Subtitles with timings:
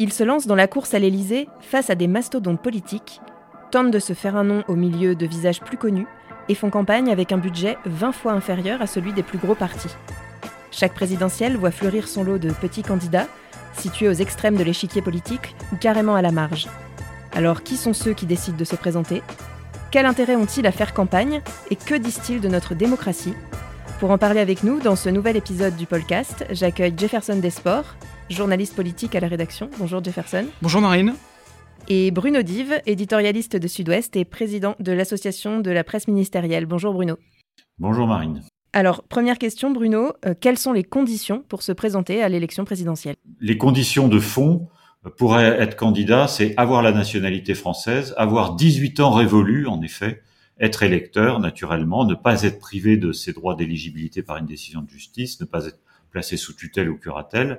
[0.00, 3.20] Ils se lancent dans la course à l'Élysée face à des mastodontes politiques,
[3.70, 6.06] tentent de se faire un nom au milieu de visages plus connus
[6.48, 9.94] et font campagne avec un budget 20 fois inférieur à celui des plus gros partis.
[10.72, 13.28] Chaque présidentielle voit fleurir son lot de petits candidats,
[13.74, 16.66] situés aux extrêmes de l'échiquier politique ou carrément à la marge.
[17.32, 19.22] Alors qui sont ceux qui décident de se présenter?
[19.92, 21.40] Quel intérêt ont-ils à faire campagne
[21.70, 23.34] Et que disent-ils de notre démocratie?
[24.00, 27.94] Pour en parler avec nous dans ce nouvel épisode du podcast, j'accueille Jefferson Desports,
[28.30, 29.70] journaliste politique à la rédaction.
[29.78, 30.46] Bonjour Jefferson.
[30.62, 31.14] Bonjour Marine
[31.88, 36.66] et Bruno Dive, éditorialiste de Sud-Ouest et président de l'Association de la presse ministérielle.
[36.66, 37.16] Bonjour Bruno.
[37.78, 38.42] Bonjour Marine.
[38.72, 43.16] Alors, première question Bruno, euh, quelles sont les conditions pour se présenter à l'élection présidentielle?
[43.40, 44.68] Les conditions de fond
[45.18, 50.22] pour être candidat, c'est avoir la nationalité française, avoir 18 ans révolus en effet,
[50.58, 54.88] être électeur naturellement, ne pas être privé de ses droits d'éligibilité par une décision de
[54.88, 55.78] justice, ne pas être
[56.10, 57.56] placé sous tutelle ou curatelle, euh,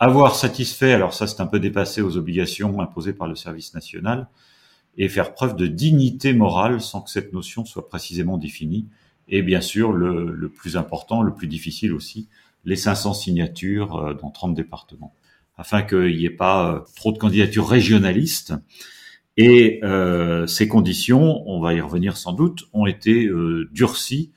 [0.00, 4.28] avoir satisfait, alors ça c'est un peu dépassé aux obligations imposées par le service national,
[4.96, 8.86] et faire preuve de dignité morale sans que cette notion soit précisément définie.
[9.28, 12.28] Et bien sûr, le, plus important, le plus difficile aussi,
[12.64, 15.14] les 500 signatures euh, dans 30 départements,
[15.56, 18.52] afin qu'il n'y ait pas euh, trop de candidatures régionalistes.
[19.36, 24.32] Et euh, ces conditions, on va y revenir sans doute, ont été euh, durcies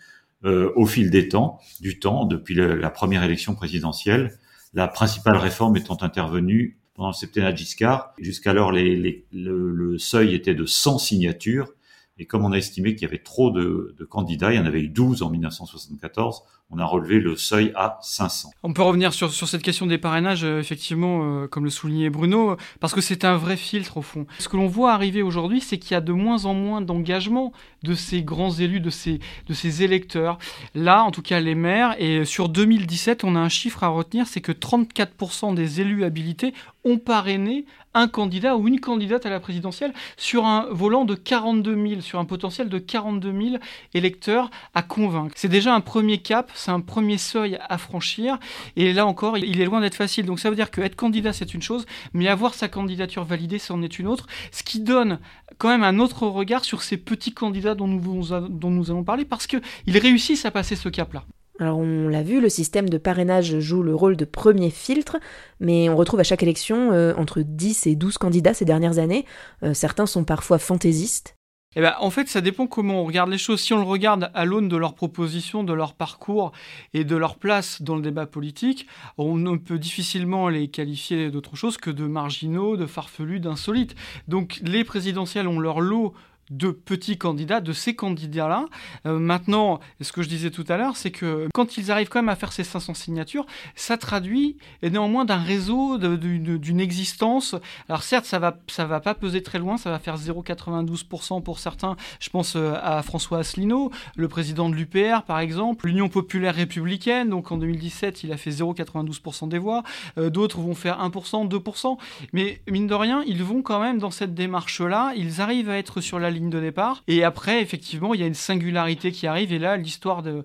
[0.46, 4.38] euh, au fil des temps, du temps, depuis la première élection présidentielle,
[4.76, 8.14] la principale réforme étant intervenue pendant le septennat Giscard.
[8.20, 11.74] Jusqu'alors, le, le, seuil était de 100 signatures.
[12.18, 14.82] Et comme on a estimé qu'il y avait trop de, candidats, il y en avait
[14.82, 18.52] eu 12 en 1974, on a relevé le seuil à 500.
[18.64, 22.56] On peut revenir sur, cette question des parrainages, euh, effectivement, euh, comme le soulignait Bruno,
[22.80, 24.26] parce que c'est un vrai filtre au fond.
[24.40, 27.52] Ce que l'on voit arriver aujourd'hui, c'est qu'il y a de moins en moins d'engagement
[27.84, 30.40] de ces grands élus, de ces électeurs.
[30.74, 34.26] Là, en tout cas, les maires, et sur 2017, on a un chiffre à retenir,
[34.26, 36.54] c'est que 34% des élus habilités
[36.86, 41.88] ont parrainé un candidat ou une candidate à la présidentielle sur un volant de 42
[41.88, 43.56] 000, sur un potentiel de 42 000
[43.96, 45.34] électeurs à convaincre.
[45.36, 48.38] C'est déjà un premier cap, c'est un premier seuil à franchir,
[48.76, 50.26] et là encore, il est loin d'être facile.
[50.26, 53.58] Donc ça veut dire que être candidat, c'est une chose, mais avoir sa candidature validée,
[53.58, 55.20] c'en est une autre, ce qui donne
[55.58, 59.26] quand même un autre regard sur ces petits candidats dont nous, dont nous allons parler,
[59.26, 61.24] parce qu'ils réussissent à passer ce cap-là.
[61.60, 65.18] Alors on l'a vu, le système de parrainage joue le rôle de premier filtre,
[65.62, 69.26] mais on retrouve à chaque élection euh, entre 10 et 12 candidats ces dernières années.
[69.64, 71.38] Euh, certains sont parfois fantaisistes.
[71.78, 73.60] Eh ben, en fait, ça dépend comment on regarde les choses.
[73.60, 76.54] Si on le regarde à l'aune de leurs propositions, de leur parcours
[76.94, 81.58] et de leur place dans le débat politique, on ne peut difficilement les qualifier d'autre
[81.58, 83.96] chose que de marginaux, de farfelus, d'insolites.
[84.30, 86.14] Donc les présidentielles ont leur lot
[86.52, 88.66] de petits candidats, de ces candidats-là.
[89.06, 92.20] Euh, maintenant, ce que je disais tout à l'heure, c'est que quand ils arrivent quand
[92.20, 93.46] même à faire ces 500 signatures,
[93.76, 97.56] ça traduit néanmoins d'un réseau, d'une existence.
[97.90, 101.60] Alors certes, ça va, ça va pas peser très loin, ça va faire 0,92% pour
[101.60, 101.96] certains.
[102.20, 107.30] Je pense euh, à François Asselineau, le président de l'UPR par exemple, l'Union populaire républicaine.
[107.30, 109.84] Donc en 2017, il a fait 0,92% des voix.
[110.18, 111.98] Euh, D'autres vont faire 1%, 2%.
[112.34, 115.14] Mais mine de rien, ils vont quand même dans cette démarche-là.
[115.16, 117.04] Ils arrivent à être sur la ligne de départ.
[117.08, 119.52] Et après, effectivement, il y a une singularité qui arrive.
[119.52, 120.44] Et là, l'histoire de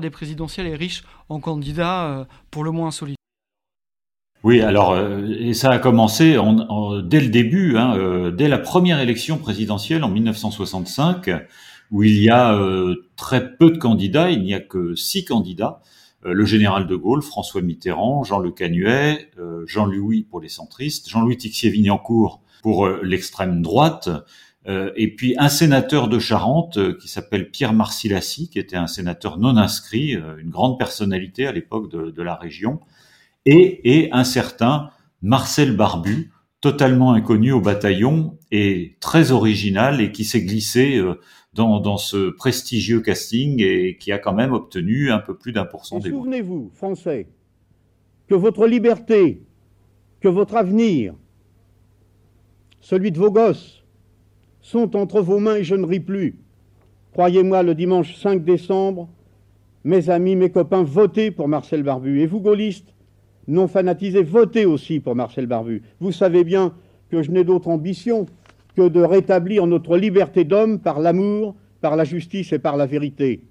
[0.00, 3.16] des présidentielles est riche en candidats euh, pour le moins insolites.
[4.42, 8.48] Oui, alors euh, et ça a commencé en, en, dès le début, hein, euh, dès
[8.48, 11.30] la première élection présidentielle en 1965,
[11.90, 12.58] où il y a
[13.16, 15.80] très peu de candidats, il n'y a que six candidats
[16.22, 19.30] le général de Gaulle, François Mitterrand, Jean Le Canuet,
[19.66, 24.08] Jean-Louis pour les centristes, Jean-Louis Tixier-Vignancourt pour l'extrême droite,
[24.66, 29.38] et puis un sénateur de Charente euh, qui s'appelle Pierre Marcilassi, qui était un sénateur
[29.38, 32.80] non inscrit, euh, une grande personnalité à l'époque de, la région,
[33.44, 36.32] et, et, un certain Marcel Barbu,
[36.62, 41.02] totalement inconnu au bataillon et très original et qui s'est glissé
[41.52, 45.66] dans, dans, ce prestigieux casting et qui a quand même obtenu un peu plus d'un
[45.66, 46.20] pour cent des voix.
[46.20, 47.28] Souvenez-vous, Français,
[48.28, 49.42] que votre liberté,
[50.20, 51.14] que votre avenir,
[52.80, 53.83] celui de vos gosses,
[54.64, 56.36] sont entre vos mains et je ne ris plus.
[57.12, 59.08] Croyez-moi, le dimanche 5 décembre,
[59.84, 62.22] mes amis, mes copains, votez pour Marcel Barbu.
[62.22, 62.94] Et vous, gaullistes,
[63.46, 65.82] non fanatisés, votez aussi pour Marcel Barbu.
[66.00, 66.72] Vous savez bien
[67.10, 68.24] que je n'ai d'autre ambition
[68.74, 73.42] que de rétablir notre liberté d'homme par l'amour, par la justice et par la vérité.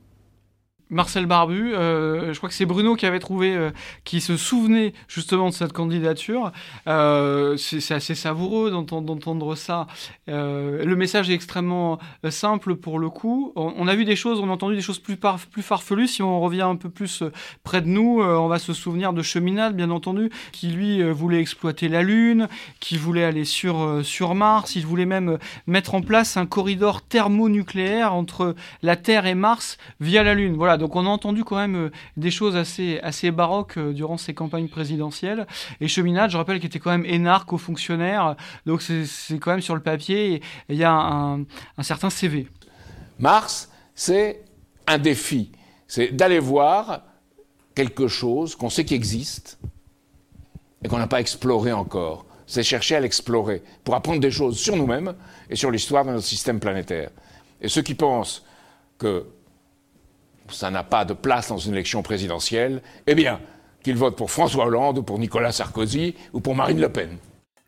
[0.90, 3.72] Marcel Barbu, euh, je crois que c'est Bruno qui avait trouvé, euh,
[4.04, 6.52] qui se souvenait justement de cette candidature.
[6.88, 9.88] Euh, c'est assez savoureux d'entendre ça.
[10.28, 12.00] le message est extrêmement
[12.30, 13.54] simple pour le coup.
[13.56, 15.18] On, a vu des choses, on a entendu des choses plus,
[15.52, 16.08] plus farfelues.
[16.08, 17.24] Si on revient un peu plus
[17.64, 21.88] près de nous, on va se souvenir de Cheminade, bien entendu, qui lui voulait exploiter
[21.88, 22.48] la Lune,
[22.80, 25.38] qui voulait aller sur, sur Mars, il voulait même
[25.68, 30.56] mettre en place un corridor thermonucléaire entre la Terre et Mars via la Lune.
[30.56, 34.18] Voilà, donc on a entendu quand même euh, des choses assez, assez baroques euh, durant
[34.18, 35.48] ces campagnes présidentielles.
[35.80, 38.36] Et Cheminade, je rappelle qu'il était quand même énarque aux fonctionnaires,
[38.66, 41.46] donc c'est quand même sur le papier, il y a un,
[41.84, 42.50] certain CV.
[43.18, 44.44] Mars, c'est
[44.86, 45.54] un défi,
[45.88, 47.04] c'est d'aller voir
[47.76, 49.60] quelque chose qu'on sait qui existe
[50.84, 52.26] et qu'on n'a pas exploré encore.
[52.46, 55.16] C'est chercher à l'explorer pour apprendre des choses sur nous-mêmes
[55.50, 57.10] et sur l'histoire de notre système planétaire.
[57.62, 58.44] Et ceux qui pensent
[58.98, 59.26] que
[60.50, 63.40] ça n'a pas de place dans une élection présidentielle, eh bien,
[63.84, 67.18] qu'il vote pour François Hollande ou pour Nicolas Sarkozy ou pour Marine Le Pen.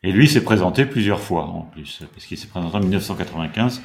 [0.03, 3.81] Et lui s'est présenté plusieurs fois en plus, parce qu'il s'est présenté en 1995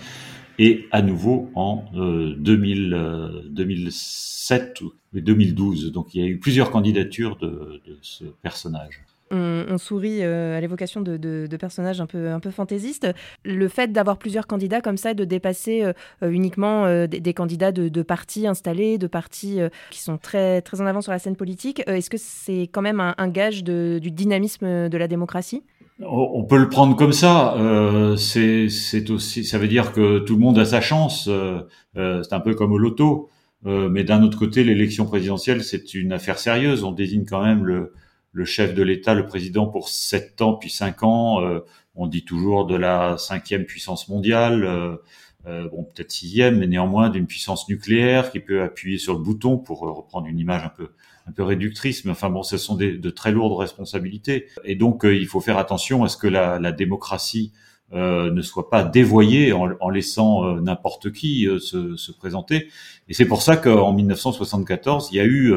[0.59, 5.93] et à nouveau en 2000, 2007 ou 2012.
[5.93, 11.01] Donc il y a eu plusieurs candidatures de ce personnage on, sourit euh, à l'évocation
[11.01, 13.09] de, personnages un peu, un peu fantaisistes.
[13.45, 15.93] Le fait d'avoir plusieurs candidats comme ça, de dépasser euh,
[16.23, 16.61] euh, uniquement
[17.07, 19.59] des, candidats de, partis installés, de partis
[19.91, 23.01] qui sont très, très en avant sur la scène politique, est-ce que c'est quand même
[23.01, 25.63] un, gage du dynamisme de la démocratie?
[26.03, 27.55] On peut le prendre comme ça.
[28.17, 31.29] c'est aussi, ça veut dire que tout le monde a sa chance.
[31.95, 33.31] c'est un peu comme au loto.
[33.65, 36.85] mais d'un autre côté, l'élection présidentielle, c'est une affaire sérieuse.
[36.85, 37.93] On désigne quand même le,
[38.33, 41.43] le chef de l'État, le président, pour sept ans puis cinq ans.
[41.43, 41.61] Euh,
[41.95, 44.97] on dit toujours de la cinquième puissance mondiale, euh,
[45.47, 49.59] euh, bon peut-être sixième, mais néanmoins d'une puissance nucléaire qui peut appuyer sur le bouton
[49.59, 50.91] pour reprendre une image un peu
[51.27, 54.47] un peu réductrice, mais enfin bon, ce sont de très lourdes responsabilités.
[54.65, 57.53] Et donc il faut faire attention à ce que la, la démocratie
[57.93, 62.69] ne soit pas dévoyée en, en laissant n'importe qui se, se, présenter.
[63.09, 65.53] Et c'est pour ça qu'en 1974, il y a eu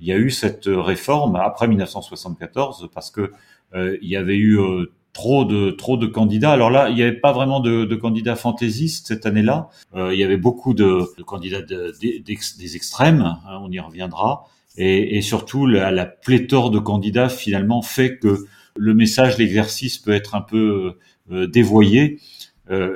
[0.00, 3.32] il y a eu cette réforme après 1974 parce que
[3.74, 6.52] euh, il y avait eu euh, trop de trop de candidats.
[6.52, 9.68] Alors là, il n'y avait pas vraiment de, de candidats fantaisistes cette année-là.
[9.94, 14.44] Euh, il y avait beaucoup de, de candidats des extrêmes, hein, on y reviendra,
[14.76, 18.44] et, et surtout la, la, pléthore de candidats finalement fait que
[18.76, 20.98] le message, l'exercice peut être un peu
[21.32, 22.20] euh, dévoyé,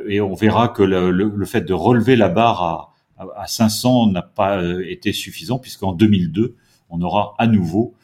[0.08, 2.92] et on verra que le, le, le, fait de relever la barre à,
[3.36, 6.56] à 500 n'a pas été suffisant puisqu'en 2002
[6.90, 7.94] on aura à nouveau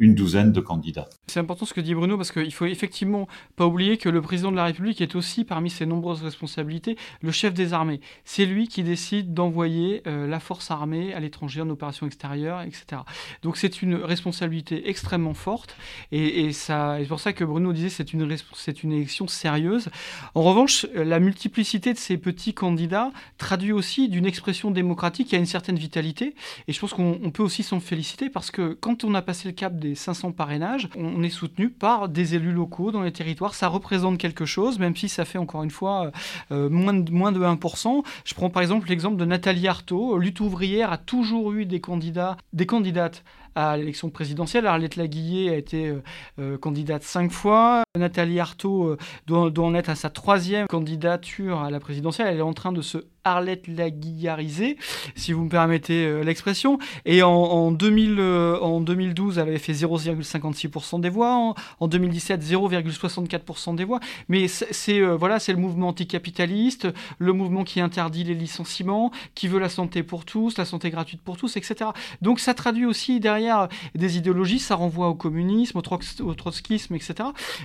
[0.00, 1.08] une douzaine de candidats.
[1.28, 4.50] C'est important ce que dit Bruno parce qu'il faut effectivement pas oublier que le président
[4.50, 8.00] de la République est aussi parmi ses nombreuses responsabilités le chef des armées.
[8.24, 13.02] C'est lui qui décide d'envoyer euh, la force armée à l'étranger en opération extérieure, etc.
[13.42, 15.76] Donc c'est une responsabilité extrêmement forte
[16.10, 19.88] et, c'est pour ça que Bruno disait c'est une c'est une élection sérieuse.
[20.34, 25.38] En revanche, la multiplicité de ces petits candidats traduit aussi d'une expression démocratique qui a
[25.38, 26.34] une certaine vitalité
[26.66, 29.54] et je pense qu'on peut aussi s'en féliciter parce que quand on a passé le
[29.60, 33.52] cap des 500 parrainages, on est soutenu par des élus locaux dans les territoires.
[33.52, 36.12] Ça représente quelque chose, même si ça fait encore une fois
[36.50, 38.02] euh, moins, de, moins de 1%.
[38.24, 40.16] Je prends par exemple l'exemple de Nathalie Arthaud.
[40.16, 43.22] Lutte ouvrière a toujours eu des candidats, des candidates
[43.54, 44.66] à l'élection présidentielle.
[44.66, 46.02] Arlette Laguillet a été euh,
[46.38, 47.82] euh, candidate cinq fois.
[47.98, 48.96] Nathalie Arthaud
[49.26, 52.28] doit, doit, en être à sa troisième candidature à la présidentielle.
[52.28, 54.76] Elle est en train de se Arlette Laguillarisée,
[55.14, 56.78] si vous me permettez euh, l'expression.
[57.04, 61.54] Et en, 2000, euh, 2012, elle avait fait 0,56% des voix.
[61.80, 64.00] En, 2017, 0,64% des voix.
[64.28, 66.88] Mais c'est euh, voilà, le mouvement anticapitaliste,
[67.18, 71.20] le mouvement qui interdit les licenciements, qui veut la santé pour tous, la santé gratuite
[71.20, 71.90] pour tous, etc.
[72.22, 77.14] Donc ça traduit aussi derrière des idéologies, ça renvoie au communisme, au, trotskisme, etc.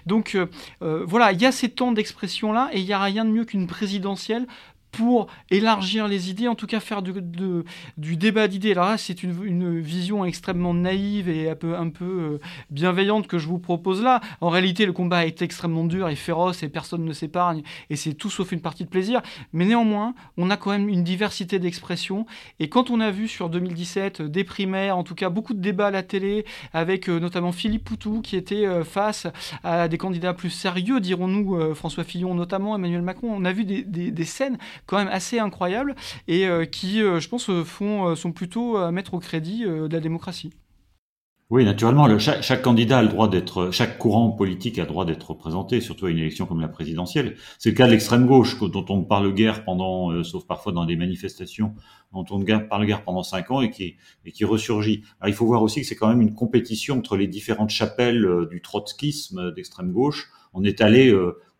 [0.06, 0.15] Donc
[0.82, 3.68] voilà, il y a ces temps d'expression-là et il n'y a rien de mieux qu'une
[3.68, 4.48] présidentielle
[4.96, 7.12] pour élargir les idées, en tout cas faire du,
[7.98, 8.72] débat d'idées.
[8.72, 11.56] Alors là, c'est une, vision extrêmement naïve et un
[11.90, 14.22] peu, euh, bienveillante que je vous propose là.
[14.42, 18.14] En réalité, le combat est extrêmement dur et féroce et personne ne s'épargne et c'est
[18.14, 19.22] tout sauf une partie de plaisir.
[19.52, 22.26] Mais néanmoins, on a quand même une diversité d'expressions.
[22.60, 25.62] Et quand on a vu sur 2017 euh, des primaires, en tout cas beaucoup de
[25.62, 29.28] débats à la télé, avec euh, notamment Philippe Poutou qui était face
[29.64, 34.26] à des candidats plus sérieux, dirons-nous, François Fillon notamment, Emmanuel Macron, on a vu des
[34.26, 35.96] scènes quand même assez incroyables
[36.28, 39.90] et euh, qui, euh, je pense, euh, font, sont plutôt à mettre au crédit de
[39.92, 40.52] la démocratie.
[41.52, 45.30] Oui, naturellement, chaque, candidat a le droit d'être, chaque courant politique a le droit d'être
[45.30, 47.36] représenté, surtout à une élection comme la présidentielle.
[47.60, 50.96] C'est le cas de l'extrême gauche, dont on parle guère pendant, sauf parfois dans des
[50.96, 51.76] manifestations,
[52.14, 55.04] dont on parle guère pendant cinq ans et qui, et qui ressurgit.
[55.24, 58.64] Il faut voir aussi que c'est quand même une compétition entre les différentes chapelles du
[58.64, 60.32] trotskisme d'extrême gauche.
[60.56, 61.16] On est allé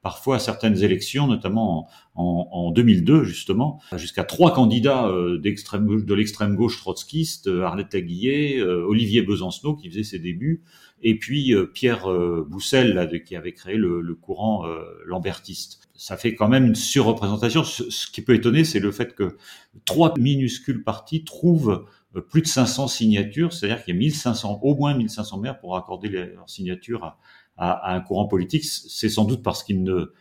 [0.06, 6.56] parfois à certaines élections, notamment en, en, 2002 justement, jusqu'à trois candidats euh, de l'extrême
[6.56, 10.62] gauche trotskiste, euh, Arlette Laguillet, euh, Olivier Besancenot qui faisait ses débuts,
[11.02, 12.08] et puis Pierre
[12.48, 14.66] Boussel là, qui avait créé le, le courant
[15.06, 15.90] lambertiste.
[15.96, 17.64] Ça fait quand même une surreprésentation.
[17.64, 19.38] Ce, ce qui peut étonner, c'est le fait que
[19.86, 21.86] trois minuscules partis trouvent
[22.30, 26.10] plus de 500 signatures, c'est-à-dire qu'il y a 1500, au moins 1500 maires pour accorder
[26.10, 27.20] leur signature à,
[27.58, 30.12] à, un courant politique, c'est sans doute parce qu'il ne,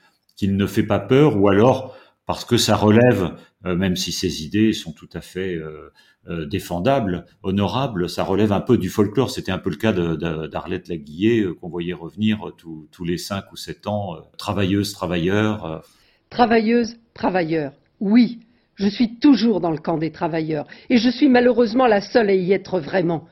[0.42, 3.32] ne fait pas peur ou alors parce que ça relève,
[3.66, 5.90] euh, même si ses idées sont tout à fait euh,
[6.28, 9.30] euh, défendables, honorables, ça relève un peu du folklore.
[9.30, 13.86] C'était un peu le cas d'Arlette Laguillet qu'on voyait revenir tous les cinq ou sept
[13.86, 15.82] ans, travailleuse, travailleur.
[16.30, 18.40] Travailleuse, travailleur, oui.
[18.76, 22.34] Je suis toujours dans le camp des travailleurs et je suis malheureusement la seule à
[22.34, 23.28] y être vraiment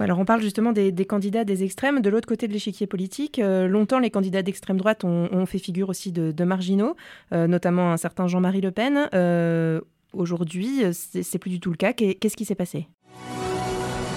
[0.00, 2.00] alors on parle justement des, candidats des extrêmes.
[2.00, 5.88] De l'autre côté de l'échiquier politique, euh, longtemps les candidats d'extrême droite ont, fait figure
[5.88, 6.96] aussi de, marginaux,
[7.32, 9.08] euh, notamment un certain Jean-Marie Le Pen.
[9.14, 9.80] Euh,
[10.12, 11.92] aujourd'hui, c'est plus du tout le cas.
[11.92, 12.88] Qu'est-ce qui s'est passé?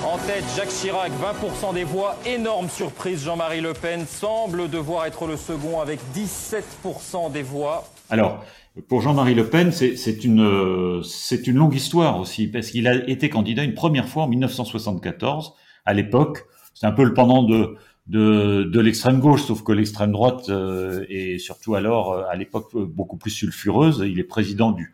[0.03, 2.17] En tête, Jacques Chirac, 20% des voix.
[2.25, 7.87] Énorme surprise, Jean-Marie Le Pen semble devoir être le second avec 17% des voix.
[8.09, 8.43] Alors,
[8.87, 11.03] pour Jean-Marie Le Pen, c'est une,
[11.45, 15.53] une longue histoire aussi, parce qu'il a été candidat une première fois en 1974
[15.87, 16.45] à l'époque.
[16.75, 17.75] C'est un peu le pendant de,
[18.07, 22.75] de, de l'extrême gauche, sauf que l'extrême droite euh, est surtout alors, euh, à l'époque,
[22.75, 24.03] beaucoup plus sulfureuse.
[24.07, 24.93] Il est président du,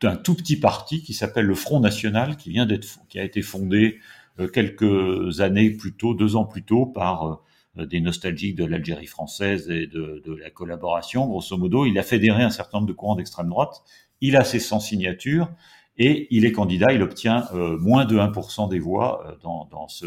[0.00, 3.42] d'un tout petit parti qui s'appelle le Front National, qui vient d'être, qui a été
[3.42, 3.98] fondé
[4.38, 7.42] euh, quelques années plus tôt, deux ans plus tôt, par
[7.76, 11.26] des nostalgiques de l'Algérie française et de, de, la collaboration.
[11.26, 13.82] Grosso modo, il a fédéré un certain nombre de courants d'extrême droite.
[14.22, 15.50] Il a ses 100 signatures
[15.98, 16.94] et il est candidat.
[16.94, 20.06] Il obtient moins de 1% des voix dans, dans ce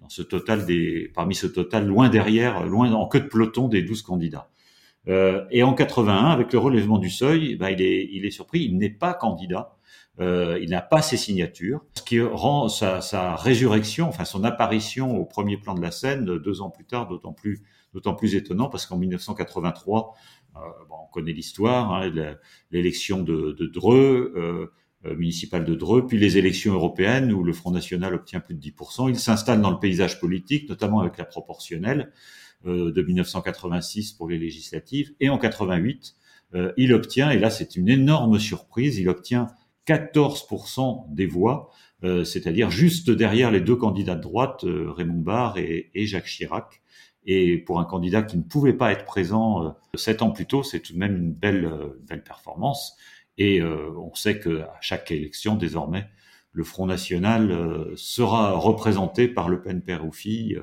[0.00, 3.82] dans ce total des, parmi ce total, loin derrière, loin en queue de peloton des
[3.82, 4.50] 12 candidats.
[5.08, 8.64] Euh, et en 81, avec le relèvement du seuil, ben, il, est, il est surpris,
[8.64, 9.76] il n'est pas candidat,
[10.18, 15.16] euh, il n'a pas ses signatures, ce qui rend sa, sa, résurrection, enfin son apparition
[15.16, 17.62] au premier plan de la scène deux ans plus tard, d'autant plus,
[17.94, 20.14] d'autant plus étonnant parce qu'en 1983,
[20.56, 22.10] euh, bon, on connaît l'histoire, hein,
[22.70, 24.72] l'élection de, de Dreux.
[25.06, 28.60] Euh, municipal de Dreux, puis les élections européennes où le Front National obtient plus de
[28.60, 29.08] 10%.
[29.08, 32.12] Il s'installe dans le paysage politique, notamment avec la proportionnelle
[32.66, 35.14] euh, de 1986 pour les législatives.
[35.20, 36.14] Et en 88,
[36.54, 39.48] euh, il obtient, et là c'est une énorme surprise, il obtient
[39.86, 41.70] 14% des voix,
[42.02, 46.82] c'est-à-dire juste derrière les deux candidats de droite, Raymond Barre et, Jacques Chirac.
[47.24, 50.80] Et pour un candidat qui ne pouvait pas être présent sept ans plus tôt, c'est
[50.80, 51.72] tout de même une belle,
[52.08, 52.96] belle performance.
[53.38, 56.08] Et euh, on sait qu'à chaque élection, désormais,
[56.52, 60.60] le Front National euh, sera représenté par Le Pen père ou fille.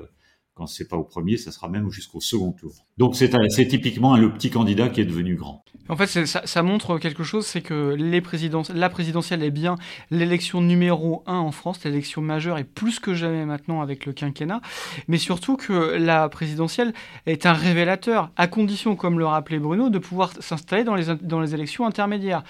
[0.54, 2.72] Quand c'est pas au premier, ça sera même jusqu'au second tour.
[2.96, 3.28] Donc c'est
[3.66, 5.64] typiquement le petit candidat qui est devenu grand.
[5.88, 8.22] En fait, ça, montre quelque chose, c'est que les
[8.74, 9.76] la présidentielle est bien
[10.10, 14.62] l'élection numéro un en France, l'élection majeure et plus que jamais maintenant avec le quinquennat,
[15.08, 16.94] mais surtout que la présidentielle
[17.26, 21.40] est un révélateur, à condition, comme le rappelait Bruno, de pouvoir s'installer dans les, dans
[21.40, 22.44] les élections intermédiaires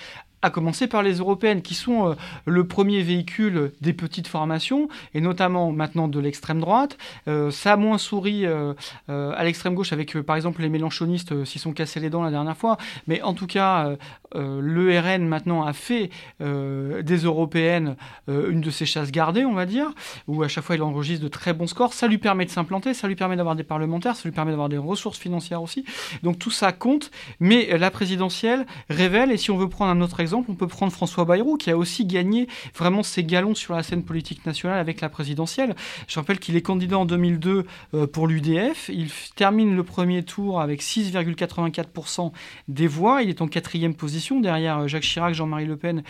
[0.44, 5.22] à commencer par les européennes, qui sont euh, le premier véhicule des petites formations, et
[5.22, 6.98] notamment maintenant de l'extrême droite.
[7.28, 8.74] Euh, ça a moins souri euh,
[9.08, 12.56] à l'extrême gauche avec, par exemple, les mélanchonistes s'y sont cassés les dents la dernière
[12.58, 13.96] fois, mais en tout cas,
[14.34, 16.10] le RN maintenant a fait
[16.40, 17.96] des européennes
[18.28, 19.86] une de ses chasses gardées, on va dire,
[20.26, 21.92] où à chaque fois il enregistre de très bons scores.
[21.92, 24.68] Ça lui permet de s'implanter, ça lui permet d'avoir des parlementaires, ça lui permet d'avoir
[24.68, 25.84] des ressources financières aussi.
[26.22, 27.10] Donc tout ça compte,
[27.40, 30.92] mais la présidentielle révèle, et si on veut prendre un autre exemple, on peut prendre
[30.92, 35.00] François Bayrou, qui a aussi gagné vraiment ses galons sur la scène politique nationale avec
[35.00, 35.74] la présidentielle.
[36.08, 38.88] Je rappelle qu'il est candidat en 2002 euh, pour l'UDF.
[38.92, 42.32] Il termine le premier tour avec 6,84%
[42.68, 43.22] des voix.
[43.22, 46.02] Il est en quatrième position derrière euh, Jacques Chirac, Jean-Marie Le Pen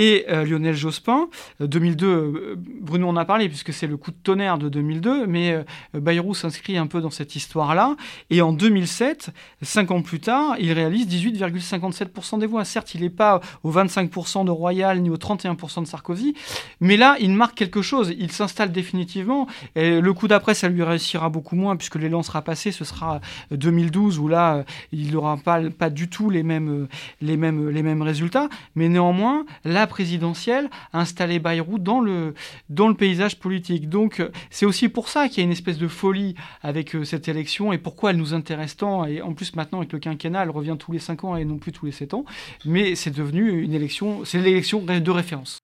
[0.00, 1.28] et euh, Lionel Jospin.
[1.60, 6.34] 2002, Bruno en a parlé puisque c'est le coup de tonnerre de 2002, mais Bayrou
[6.34, 7.96] s'inscrit un peu dans cette histoire-là.
[8.30, 9.28] Et en 2007,
[9.60, 12.64] cinq ans plus tard, il réalise 18,57% des voix.
[12.64, 16.34] Certes, il n'est pas aux 25% de Royal ni aux 31% de Sarkozy.
[16.80, 18.14] Mais là, il marque quelque chose.
[18.18, 19.48] Il s'installe définitivement.
[19.76, 22.72] Le coup d'après, ça lui réussira beaucoup moins puisque l'élan sera passé.
[22.72, 26.88] Ce sera 2012 où là, il n'aura pas, pas du tout les mêmes,
[27.20, 28.48] les, mêmes, résultats.
[28.74, 32.32] Mais néanmoins, la présidentielle a installé Bayrou dans le,
[32.70, 33.90] dans le paysage politique.
[33.90, 37.74] Donc c'est aussi pour ça qu'il y a une espèce de folie avec cette élection
[37.74, 39.04] et pourquoi elle nous intéresse tant.
[39.04, 41.58] Et en plus maintenant avec le quinquennat, elle revient tous les 5 ans et non
[41.58, 42.24] plus tous les 7 ans.
[42.64, 45.58] Mais c'est devenu une élection, c'est l'élection de référence.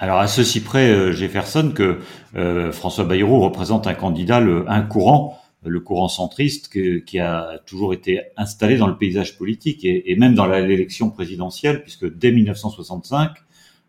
[0.00, 2.00] Alors à ceci près, Jefferson, que
[2.72, 6.70] François Bayrou représente un candidat, un courant le courant centriste
[7.04, 12.12] qui a toujours été installé dans le paysage politique et, même dans l'élection présidentielle, puisque
[12.12, 13.32] dès 1965, euh,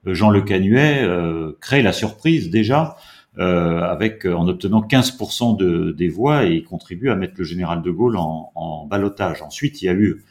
[0.06, 2.98] Jean Le Canuet euh, crée la surprise déjà
[3.40, 7.82] euh, avec en obtenant 15% de, des voix et il contribue à mettre le général
[7.82, 9.42] de Gaulle en, en balotage.
[9.42, 10.24] Ensuite, il y a eu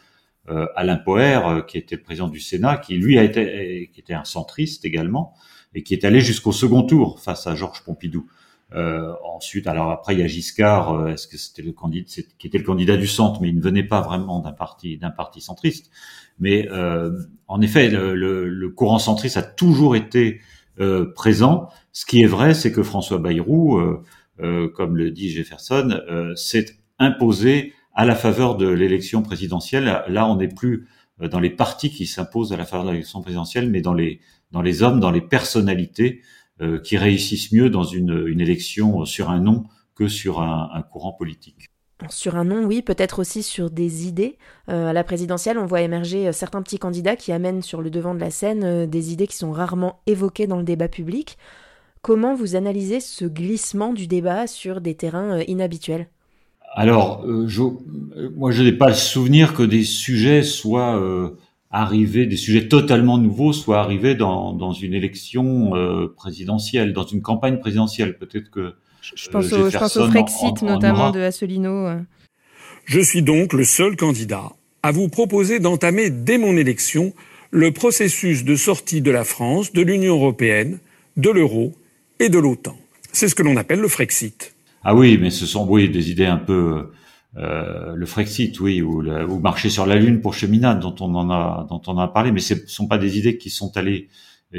[0.75, 4.25] Alain Poher, qui était le président du Sénat, qui lui a été, qui était un
[4.25, 5.35] centriste également,
[5.73, 8.26] et qui est allé jusqu'au second tour face à Georges Pompidou.
[8.75, 12.47] Euh, ensuite, alors après il y a Giscard, euh, est-ce que c'était le candidat qui
[12.47, 15.41] était le candidat du centre, mais il ne venait pas vraiment d'un parti d'un parti
[15.41, 15.91] centriste.
[16.38, 17.11] Mais euh,
[17.49, 20.41] en effet, le, le, le, courant centriste a toujours été
[20.81, 21.69] euh, présent.
[21.93, 23.79] Ce qui est vrai, c'est que François Bayrou,
[24.41, 26.00] euh, comme le dit Jefferson,
[26.35, 26.67] s'est
[26.99, 30.02] imposé à la faveur de l'élection présidentielle.
[30.09, 30.88] Là, on n'est plus
[31.21, 34.62] dans les partis qui s'imposent à la faveur de l'élection présidentielle, mais dans les dans
[34.62, 36.26] les hommes, dans les personnalités euh,
[36.85, 39.64] qui réussissent mieux dans une, une, élection sur un nom
[39.95, 41.73] que sur un, un courant politique.
[42.11, 44.37] Sur un nom, oui, peut-être aussi sur des idées.
[44.69, 47.90] Euh, à la présidentielle, on voit émerger euh, certains petits candidats qui amènent sur le
[47.90, 51.38] devant de la scène des idées qui sont rarement évoquées dans le débat public.
[52.00, 56.09] Comment vous analysez ce glissement du débat sur des terrains inhabituels?
[56.75, 57.62] Alors, je,
[58.35, 61.00] moi, je n'ai pas le souvenir que des sujets soient
[61.73, 67.23] arriver, des sujets totalement nouveaux soient arrivés dans, dans une élection euh, présidentielle, dans une
[67.23, 68.19] campagne présidentielle.
[68.19, 71.87] Peut-être que je pense, euh, au, je pense au Frexit notamment de Asselineau.
[71.87, 71.99] Euh.
[72.85, 74.52] Je suis donc le seul candidat
[74.83, 77.14] à vous proposer d'entamer dès mon élection
[77.50, 80.79] le processus de sortie de la France de l'Union européenne,
[81.17, 81.73] de l'euro
[82.21, 82.76] et de l'OTAN.
[83.12, 84.55] C'est ce que l'on appelle le Frexit.
[84.85, 86.91] Ah oui, mais ce sont oui des idées un peu
[87.37, 91.31] euh, le Frexit, oui, ou, ou, marcher sur la Lune pour cheminade, dont on en
[91.31, 94.09] a, dont on a parlé, mais ce sont pas des idées qui sont allées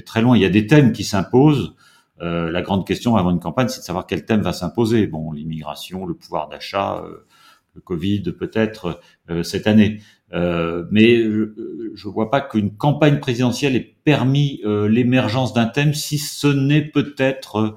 [0.01, 0.35] très loin.
[0.35, 1.75] Il y a des thèmes qui s'imposent.
[2.21, 5.07] Euh, la grande question avant une campagne, c'est de savoir quel thème va s'imposer.
[5.07, 7.25] Bon, l'immigration, le pouvoir d'achat, euh,
[7.75, 9.99] le Covid peut-être euh, cette année.
[10.31, 16.47] mais je ne vois pas qu'une campagne présidentielle ait permis l'émergence d'un thème, si ce
[16.47, 17.75] n'est peut-être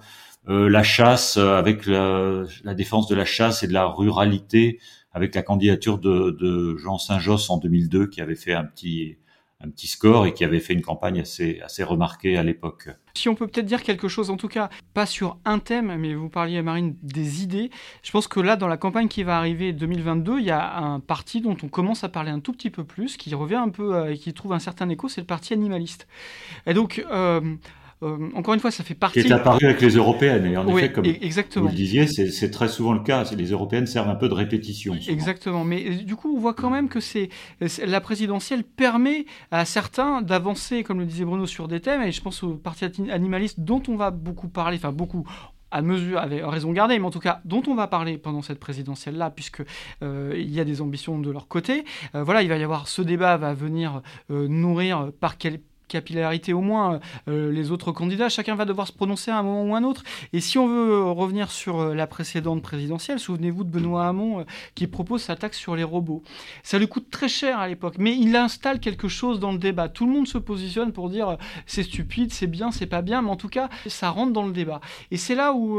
[0.49, 4.79] euh, la chasse euh, avec la, défense de la chasse et de la ruralité
[5.13, 9.19] avec la candidature de, Jean Saint-Josse en 2002 qui avait fait un petit
[9.61, 12.91] un petit score et qui avait fait une campagne assez, assez remarquée à l'époque.
[13.15, 16.15] Si on peut peut-être dire quelque chose, en tout cas, pas sur un thème, mais
[16.15, 17.71] vous parliez, Marine, des idées.
[18.03, 21.01] Je pense que là, dans la campagne qui va arriver 2022, il y a un
[21.01, 23.95] parti dont on commence à parler un tout petit peu plus, qui revient un peu
[23.95, 26.07] euh, et qui trouve un certain écho, c'est le parti animaliste.
[26.67, 27.03] Et donc,
[28.03, 29.23] euh, encore une fois, ça fait partie.
[29.23, 30.45] Qui est apparu avec les européennes.
[30.45, 31.65] Et en effet, comme exactement.
[31.65, 33.25] vous le disiez, c'est très souvent le cas.
[33.37, 34.95] Les européennes servent un peu de répétition.
[35.09, 35.65] Exactement.
[35.65, 37.31] Mais euh, du coup, on voit quand même que c'est
[37.85, 42.03] la présidentielle permet à certains d'avancer, comme le disait Bruno, sur des thèmes.
[42.03, 45.27] Et je pense au parti animaliste dont on va beaucoup parler, enfin beaucoup
[45.73, 48.61] à mesure, avec raison gardée, mais en tout cas dont on va parler pendant cette
[48.61, 49.63] présidentielle-là, puisque
[50.03, 51.85] euh, il y a des ambitions de leur côté.
[52.15, 57.01] voilà, il va y avoir ce débat va venir nourrir par quel capillarité au moins
[57.29, 58.29] euh, les autres candidats.
[58.29, 60.03] Chacun va devoir se prononcer à un moment ou à un autre.
[60.33, 64.45] Et si on veut revenir sur euh, la précédente présidentielle, souvenez-vous de Benoît Hamon euh,
[64.75, 66.23] qui propose sa taxe sur les robots.
[66.63, 69.89] Ça lui coûte très cher à l'époque, mais il installe quelque chose dans le débat.
[69.89, 73.31] Tout le monde se positionne pour dire c'est stupide, c'est bien, c'est pas bien, mais
[73.31, 74.81] en tout cas, ça rentre dans le débat.
[75.11, 75.79] Et c'est là où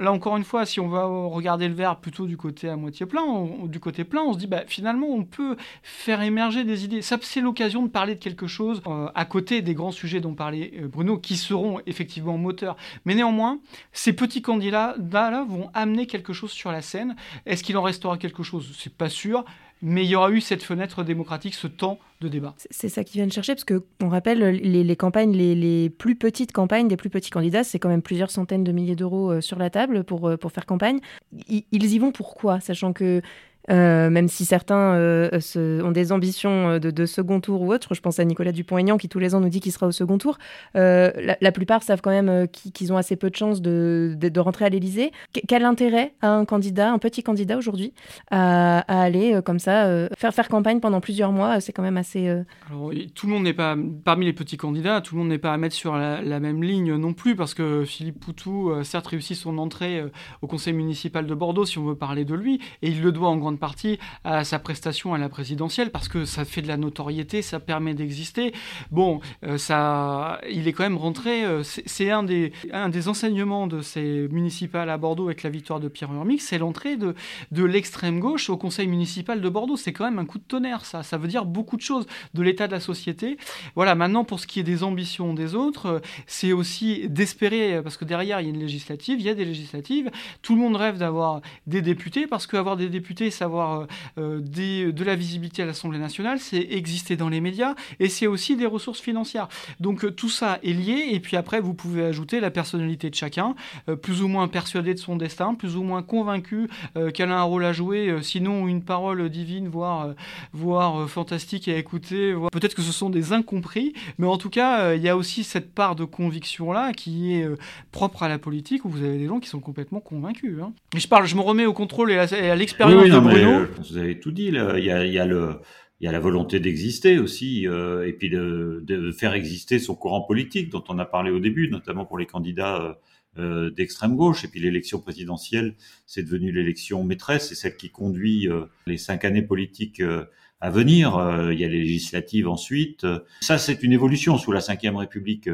[0.00, 3.06] là encore une fois, si on va regarder le verre plutôt du côté à moitié
[3.06, 7.02] plein, du côté plein, on se dit bah, finalement on peut faire émerger des idées.
[7.02, 10.34] Ça c'est l'occasion de parler de quelque chose euh, à côté des grands sujets dont
[10.34, 12.76] parlait euh, Bruno, qui seront effectivement moteurs.
[13.04, 13.58] Mais néanmoins,
[13.92, 17.16] ces petits candidats là vont amener quelque chose sur la scène.
[17.46, 18.74] Est-ce qu'il en restera quelque chose?
[18.78, 19.44] C'est pas sûr
[19.82, 22.54] mais il y aura eu cette fenêtre démocratique, ce temps de débat.
[22.70, 26.96] C'est ça qu'ils viennent chercher, parce qu'on rappelle, les, campagnes, les, plus petites campagnes des
[26.96, 30.04] plus petits candidats, c'est quand même plusieurs centaines de milliers d'euros euh, sur la table
[30.04, 31.00] pour, euh, pour faire campagne.
[31.48, 33.22] Ils, ils y vont pourquoi Sachant que
[33.70, 37.94] euh, même si certains euh, ont des ambitions euh, de, second tour ou autre.
[37.94, 40.18] Je pense à Nicolas Dupont-Aignan qui tous les ans nous dit qu'il sera au second
[40.18, 40.38] tour.
[40.74, 44.68] la, plupart savent quand même qu'ils ont assez peu de chances de, de, rentrer à
[44.68, 45.12] l'Élysée.
[45.46, 47.92] Quel intérêt a un candidat, un petit candidat aujourd'hui,
[48.30, 51.60] à, aller comme ça faire faire campagne pendant plusieurs mois?
[51.60, 52.28] C'est quand même assez.
[52.28, 55.00] Alors, tout le monde n'est pas parmi les petits candidats.
[55.00, 57.84] Tout le monde n'est pas à mettre sur la, même ligne non plus parce que
[57.84, 60.02] Philippe Poutou, certes, réussit son entrée
[60.40, 63.28] au conseil municipal de Bordeaux, si on veut parler de lui, et il le doit
[63.28, 66.68] en grande grande partie à sa prestation à la présidentielle parce que ça fait de
[66.68, 68.52] la notoriété, ça permet d'exister.
[68.90, 71.44] Bon, euh, ça, il est quand même rentré.
[71.44, 75.80] Euh, c'est un des, un des enseignements de ces municipales à Bordeaux avec la victoire
[75.80, 77.14] de Pierre Urmic, c'est l'entrée de,
[77.50, 79.76] de l'extrême gauche au conseil municipal de Bordeaux.
[79.76, 81.02] C'est quand même un coup de tonnerre, ça.
[81.02, 83.36] Ça veut dire beaucoup de choses de l'état de la société.
[83.74, 87.96] Voilà, maintenant, pour ce qui est des ambitions des autres, euh, c'est aussi d'espérer, parce
[87.96, 90.10] que derrière, il y a une législative, il y a des législatives.
[90.40, 95.04] Tout le monde rêve d'avoir des députés, parce qu'avoir des députés, savoir euh, des, de
[95.04, 99.00] la visibilité à l'Assemblée nationale, c'est exister dans les médias, et c'est aussi des ressources
[99.00, 99.48] financières.
[99.80, 103.16] Donc euh, tout ça est lié, et puis après, vous pouvez ajouter la personnalité de
[103.16, 103.54] chacun,
[104.02, 106.68] plus ou moins persuadé de son destin, plus ou moins convaincu
[107.14, 110.14] qu'elle a un rôle à jouer, sinon une parole divine, voire,
[110.52, 112.34] voire fantastique à écouter.
[112.52, 115.74] Peut-être que ce sont des incompris, mais en tout cas, il y a aussi cette
[115.74, 117.48] part de conviction-là qui est
[117.90, 120.58] propre à la politique, où vous avez des gens qui sont complètement convaincus.
[120.62, 120.72] Hein.
[120.94, 124.18] Et je parle, je me remets au contrôle et à, l'expérience de Euh, vous avez
[124.20, 124.46] tout dit.
[124.46, 125.60] Il y a, y a le
[126.00, 129.94] il y a la volonté d'exister aussi, euh, et puis de, de, faire exister son
[129.94, 132.98] courant politique dont on a parlé au début, notamment pour les candidats
[133.38, 134.44] euh, d'extrême gauche.
[134.44, 139.24] Et puis l'élection présidentielle, c'est devenu l'élection maîtresse, c'est celle qui conduit euh, les cinq
[139.24, 140.26] années politiques euh,
[140.60, 141.14] à venir.
[141.50, 143.06] il y a les législatives ensuite.
[143.40, 145.48] Ça, c'est une évolution sous la Ve République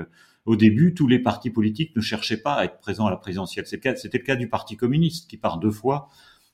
[0.45, 3.65] au début, tous les partis politiques ne cherchaient pas à être présents à la présidentielle.
[3.67, 6.09] C'était le cas du Parti communiste, qui par deux fois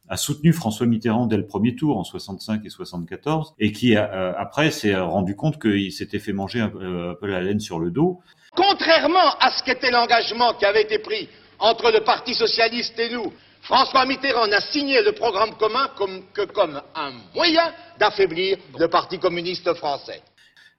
[0.08, 4.32] a soutenu François Mitterrand dès le premier tour en 65 et 74, et qui euh,
[4.36, 8.20] après s'est rendu compte qu'il s'était fait manger un, peu la laine sur le dos.
[8.54, 13.32] Contrairement à ce qu'était l'engagement qui avait été pris entre le Parti socialiste et nous,
[13.62, 19.18] François Mitterrand n'a signé le programme commun comme, que comme un moyen d'affaiblir le Parti
[19.18, 20.20] communiste français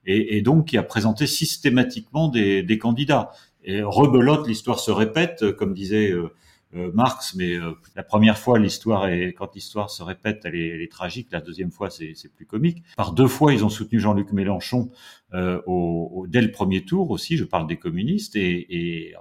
[0.06, 3.30] et, et, donc qui a présenté systématiquement des, des candidats.
[3.64, 6.34] Et rebelote, l'histoire se répète, comme disait euh, euh
[6.72, 10.82] Marx, mais euh, la première fois, l'histoire est, quand l'histoire se répète, elle est, elle
[10.82, 11.28] est, tragique.
[11.30, 12.82] La deuxième fois, c'est plus comique.
[12.96, 14.90] Par deux fois, ils ont soutenu Jean-Luc Mélenchon
[15.32, 17.36] euh, au, au, dès le premier tour aussi.
[17.36, 18.66] Je parle des communistes et,
[19.08, 19.14] et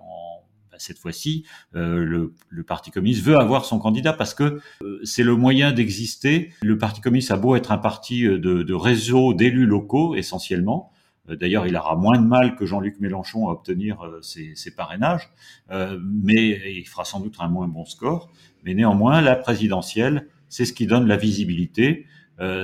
[0.75, 1.45] bah, cette fois-ci,
[1.77, 5.71] euh, le, le, Parti communiste veut avoir son candidat parce que euh, c'est le moyen
[5.71, 6.51] d'exister.
[6.61, 10.91] Le Parti communiste a beau être un parti euh, de, de réseau d'élus locaux essentiellement.
[11.27, 15.31] D'ailleurs, il aura moins de mal que Jean-Luc Mélenchon à obtenir ses, ses parrainages,
[15.69, 18.29] mais il fera sans doute un moins bon score.
[18.63, 22.05] Mais néanmoins, la présidentielle, c'est ce qui donne la visibilité,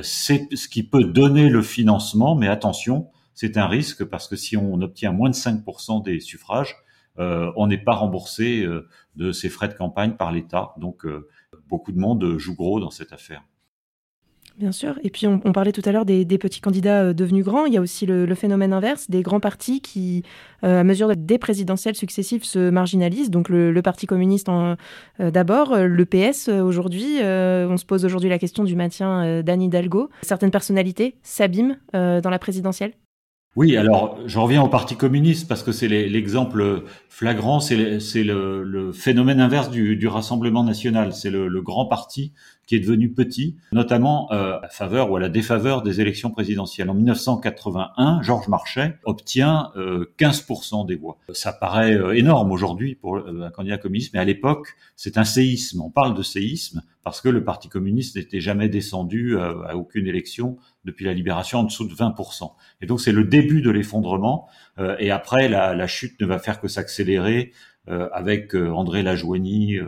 [0.04, 4.58] c'est ce qui peut donner le financement, mais attention, c'est un risque parce que si
[4.58, 6.76] on obtient moins de 5% des suffrages,
[7.20, 10.74] euh, on n'est pas remboursé euh, de ces frais de campagne par l'État.
[10.78, 11.28] Donc euh,
[11.68, 13.44] beaucoup de monde joue gros dans cette affaire.
[14.58, 15.00] Bien sûr.
[15.04, 17.66] Et puis, on, parlait tout à l'heure des, petits candidats devenus grands.
[17.66, 20.24] Il y a aussi le, phénomène inverse, des grands partis qui,
[20.62, 23.32] à mesure des présidentielles successives, se marginalisent.
[23.32, 24.48] Donc, le, Parti communiste
[25.20, 27.18] d'abord, le PS aujourd'hui.
[27.22, 30.10] on se pose aujourd'hui la question du maintien d'Anne Hidalgo.
[30.22, 32.94] Certaines personnalités s'abîment dans la présidentielle
[33.58, 39.42] oui, alors je reviens au Parti communiste parce que c'est l'exemple flagrant, c'est le, phénomène
[39.42, 41.12] inverse du, Rassemblement national.
[41.12, 42.32] C'est le, grand parti
[42.72, 46.90] qui est devenu petit, notamment euh, à faveur ou à la défaveur des élections présidentielles.
[46.90, 51.18] En 1981, Georges Marchais obtient euh, 15% des voix.
[51.34, 55.26] Ça paraît euh, énorme aujourd'hui pour euh, un candidat communiste, mais à l'époque, c'est un
[55.26, 55.82] séisme.
[55.82, 60.08] On parle de séisme parce que le Parti communiste n'était jamais descendu à, à aucune
[60.08, 62.54] élection depuis la libération en dessous de 20%.
[62.82, 64.48] Et donc c'est le début de l'effondrement.
[64.80, 67.52] Euh, et après, la, la, chute ne va faire que s'accélérer
[67.90, 69.80] euh, avec euh, André Lajoigny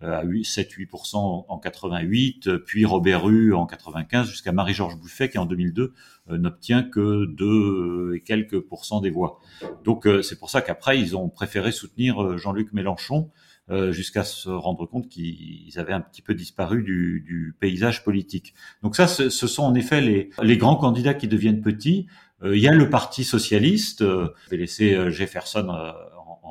[0.00, 5.92] à 7-8% en 88, puis Robert Rue en 95, jusqu'à Marie-Georges Bouffet qui en 2002
[6.30, 9.40] n'obtient que 2 et quelques pourcents des voix.
[9.84, 13.30] Donc c'est pour ça qu'après ils ont préféré soutenir Jean-Luc Mélenchon
[13.70, 18.54] euh, jusqu'à se rendre compte qu'ils avaient un petit peu disparu du, du paysage politique.
[18.82, 22.06] Donc ça, ce, sont en effet les, les grands candidats qui deviennent petits.
[22.42, 25.92] Euh, il y a le Parti socialiste, euh, je vais laisser Jefferson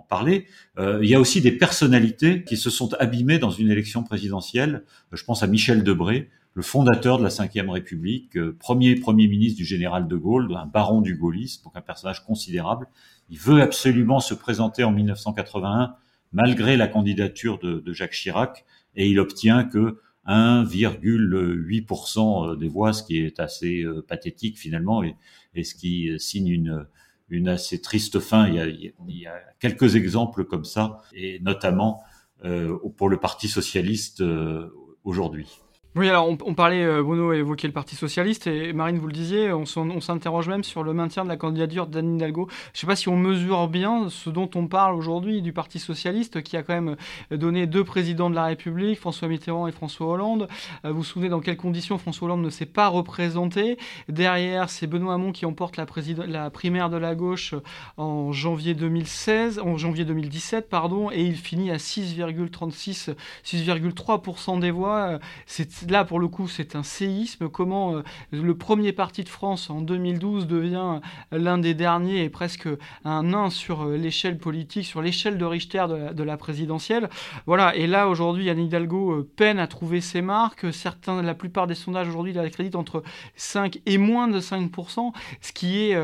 [0.01, 0.45] parler.
[0.77, 4.83] il y a aussi des personnalités qui se sont abîmées dans une élection présidentielle.
[5.12, 9.65] Je pense à Michel Debré, le fondateur de la Ve République, premier premier ministre du
[9.65, 12.88] général de Gaulle, un baron du gaullisme, donc un personnage considérable.
[13.29, 15.93] Il veut absolument se présenter en 1981
[16.31, 23.19] malgré la candidature de, Jacques Chirac, et il obtient que 1,8% des voix, ce qui
[23.19, 25.15] est assez euh, pathétique finalement, et
[25.63, 26.88] ce qui signe une,
[27.29, 28.47] une assez triste fin.
[28.47, 32.03] Il y, a, y, a, quelques exemples comme ça, et notamment
[32.45, 34.69] euh, pour le Parti socialiste euh,
[35.03, 35.59] aujourd'hui.
[35.97, 39.51] Oui, alors on, parlait, euh, Bruno évoquait le Parti Socialiste, et Marine, vous le disiez,
[39.51, 42.47] on s'interroge même sur le maintien de la candidature d'Anne Hidalgo.
[42.51, 45.79] Je ne sais pas si on mesure bien ce dont on parle aujourd'hui du Parti
[45.79, 46.97] Socialiste, qui a quand même
[47.31, 50.47] donné deux présidents de la République, François Mitterrand et François Hollande.
[50.86, 53.79] Euh, vous vous souvenez dans quelles conditions François Hollande ne s'est pas représenté?
[54.07, 55.88] Derrière, c'est Benoît Hamon qui emporte la,
[56.27, 57.55] la primaire de la gauche
[57.97, 65.17] en janvier 2016, en janvier 2017, pardon, et il finit à 6,36, 6,3% des voix.
[65.47, 67.50] C'est là, pour le coup, c'est un séisme.
[67.50, 71.00] Comment euh, le premier parti de France en 2012 devient
[71.32, 72.67] l'un des derniers et presque
[73.04, 77.10] un nain sur euh, l'échelle politique, sur l'échelle de Richter de la, présidentielle.
[77.45, 77.76] Voilà.
[77.76, 80.65] Et là, aujourd'hui, Anne Hidalgo euh, peine à trouver ses marques.
[81.08, 83.04] La plupart des sondages aujourd'hui la créditent entre
[83.36, 85.97] 5 et moins de 5%, ce qui est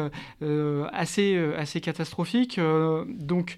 [0.92, 2.60] assez, assez catastrophique.
[3.08, 3.58] donc,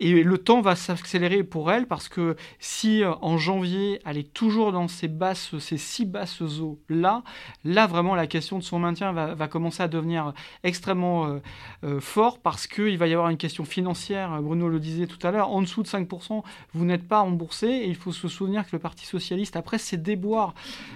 [0.00, 4.32] et le temps va s'accélérer pour elle parce que si euh, en janvier elle est
[4.32, 7.22] toujours dans ces basses, ces six basses eaux là,
[7.64, 11.38] là vraiment la question de son maintien va, commencer à devenir extrêmement euh,
[11.84, 14.40] euh, fort parce qu'il va y avoir une question financière.
[14.42, 16.42] Bruno le disait tout à l'heure, en dessous de 5%,
[16.74, 17.66] vous n'êtes pas remboursé.
[17.66, 20.54] Et il faut se souvenir que le Parti socialiste, après ses déboires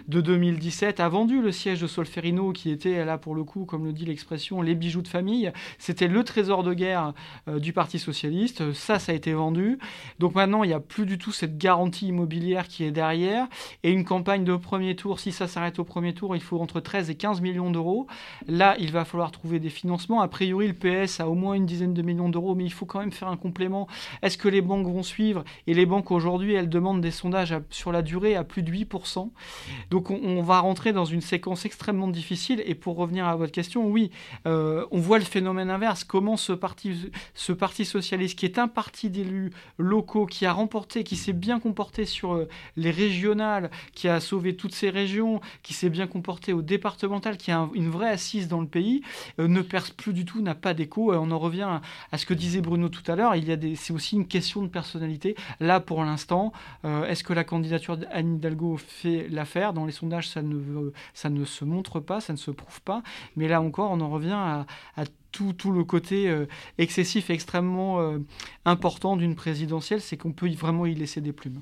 [0.08, 3.84] de 2017, a vendu le siège de Solferino qui était là pour le coup, comme
[3.84, 5.50] le dit l'expression, les bijoux de famille.
[5.78, 7.14] C'était le trésor de guerre
[7.46, 8.72] du Parti socialiste.
[8.98, 9.78] Ça, a été vendu.
[10.18, 13.46] Donc maintenant, il n'y a plus du tout cette garantie immobilière qui est derrière.
[13.82, 16.80] Et une campagne de premier tour, si ça s'arrête au premier tour, il faut entre
[16.80, 18.06] 13 et 15 millions d'euros.
[18.46, 20.20] Là, il va falloir trouver des financements.
[20.20, 22.86] A priori, le PS a au moins une dizaine de millions d'euros, mais il faut
[22.86, 23.88] quand même faire un complément.
[24.22, 25.44] Est-ce que les banques vont suivre?
[25.66, 29.30] Et les banques aujourd'hui, elles demandent des sondages sur la durée à plus de 8%.
[29.90, 32.62] Donc on, va rentrer dans une séquence extrêmement difficile.
[32.66, 34.10] Et pour revenir à votre question, oui,
[34.46, 36.04] euh, on voit le phénomène inverse.
[36.04, 41.04] Comment ce parti, ce parti socialiste, qui est un parti d'élus locaux qui a remporté,
[41.04, 45.74] qui s'est bien comporté sur euh, les régionales, qui a sauvé toutes ces régions, qui
[45.74, 49.02] s'est bien comporté au départemental, qui a une vraie assise dans le pays,
[49.38, 51.12] euh, ne perce plus du tout, n'a pas d'écho.
[51.14, 53.36] on en revient à, ce que disait Bruno tout à l'heure.
[53.36, 55.36] Il y a des, c'est aussi une question de personnalité.
[55.60, 56.52] Là, pour l'instant,
[56.84, 59.72] euh, est-ce que la candidature d'Anne Hidalgo fait l'affaire?
[59.72, 63.02] Dans les sondages, ça ne, ça ne se montre pas, ça ne se prouve pas.
[63.36, 64.66] Mais là encore, on en revient à,
[64.96, 66.46] à tout, le côté euh,
[66.78, 68.18] excessif et extrêmement euh,
[68.64, 71.60] important d'une présidentielle, c'est qu'on peut vraiment y laisser des plumes.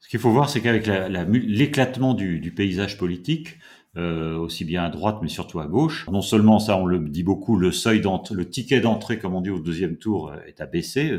[0.00, 3.58] Ce qu'il faut voir, c'est qu'avec l'éclatement du, paysage politique,
[3.96, 7.22] euh, aussi bien à droite mais surtout à gauche, non seulement ça, on le dit
[7.22, 11.16] beaucoup, le seuil le ticket d'entrée, comme on dit au deuxième tour, est abaissé,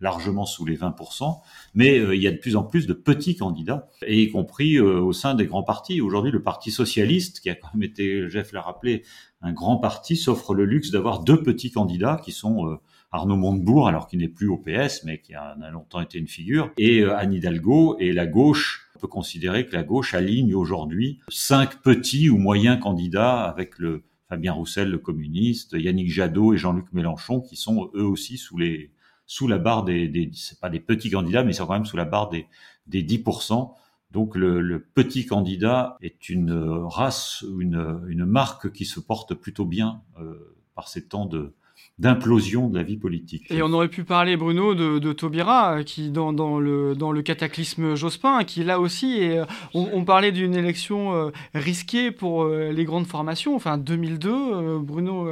[0.00, 1.40] largement sous les 20%,
[1.74, 5.12] mais il y a de plus en plus de petits candidats, et y compris au
[5.12, 6.00] sein des grands partis.
[6.00, 9.02] Aujourd'hui, le Parti socialiste, qui a quand même été, Jeff l'a rappelé,
[9.44, 12.76] un grand parti s'offre le luxe d'avoir deux petits candidats qui sont euh,
[13.12, 16.72] Arnaud Montebourg, alors qu'il n'est plus au PS, mais qui a, longtemps été une figure,
[16.78, 21.20] et euh, Anne Hidalgo, et la gauche, on peut considérer que la gauche aligne aujourd'hui
[21.28, 26.86] cinq petits ou moyens candidats avec le Fabien Roussel, le communiste, Yannick Jadot et Jean-Luc
[26.94, 28.92] Mélenchon, qui sont eux aussi sous les
[29.34, 31.86] sous la barre des, des c'est pas des petits candidats, mais ils sont quand même
[31.86, 32.46] sous la barre des,
[32.86, 33.74] des 10%.
[34.12, 40.02] Donc le, petit candidat est une race, une, une marque qui se porte plutôt bien
[40.20, 41.52] euh, par ces temps de,
[41.98, 43.48] d'implosion de la vie politique.
[43.50, 47.22] Et on aurait pu parler, Bruno, de, de Taubira, qui dans, dans, le, dans le
[47.22, 52.72] cataclysme Jospin, qui là aussi, est, euh, on, parlait d'une élection euh, risquée pour euh,
[52.72, 53.54] les grandes formations.
[53.54, 55.28] Enfin, 2002, Bruno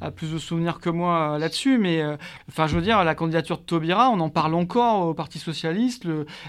[0.00, 2.02] a plus de souvenirs que moi là-dessus, mais
[2.48, 6.06] enfin, je veux dire, la candidature de Taubira, on en parle encore au Parti Socialiste,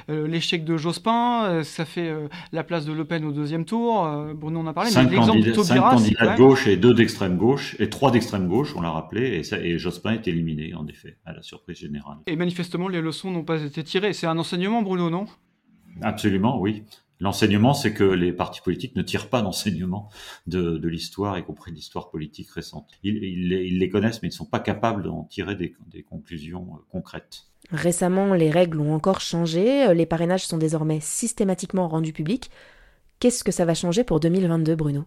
[0.07, 2.13] l'échec de Jospin, ça fait
[2.53, 4.07] la place de Le Pen au deuxième tour.
[4.35, 5.97] Bruno en a parlé, cinq mais l'exemple de Taubira...
[5.97, 9.37] Cinq candidats de gauche et deux d'extrême gauche, et trois d'extrême gauche, on l'a rappelé,
[9.37, 12.17] et ça et Jospin est éliminé, en effet, à la surprise générale.
[12.27, 14.13] Et manifestement, les leçons n'ont pas été tirées.
[14.13, 15.25] C'est un enseignement, Bruno, non?
[16.01, 16.83] Absolument, oui.
[17.19, 20.09] L'enseignement, c'est que les partis politiques ne tirent pas d'enseignement
[20.45, 22.91] de, l'histoire, y compris de l'histoire politique récente.
[23.03, 26.83] Ils, les connaissent, mais ils ne sont pas capables d'en tirer des, des conclusions euh,
[26.91, 27.47] concrètes.
[27.71, 29.93] Récemment, les règles ont encore changé.
[29.95, 32.51] Les parrainages sont désormais systématiquement rendus publics.
[33.19, 35.05] Qu'est-ce que ça va changer pour 2022, Bruno?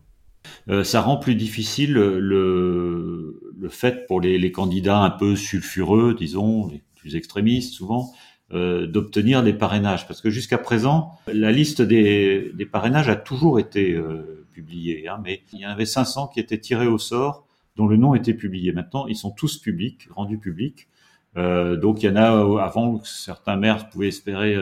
[0.69, 6.15] Euh, ça rend plus difficile le, le fait pour les, les, candidats un peu sulfureux,
[6.19, 8.13] disons, les plus extrémistes souvent,
[8.53, 10.09] euh, d'obtenir des parrainages.
[10.09, 15.21] Parce que jusqu'à présent, la liste des, des, parrainages a toujours été euh, publiée, hein,
[15.23, 18.35] mais il y en avait 500 qui étaient tirés au sort, dont le nom était
[18.35, 18.73] publié.
[18.73, 20.89] Maintenant, ils sont tous publics, rendus publics.
[21.37, 24.57] Euh, donc il y en a avant certains maires pouvaient espérer